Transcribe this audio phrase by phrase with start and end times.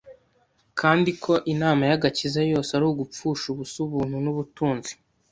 [0.79, 4.91] kandi ko inama y'agakiza yose ari ugupfusha ubusa ubuntu n'ubutunzi.